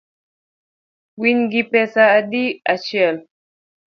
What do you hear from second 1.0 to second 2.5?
Winygi pesa adi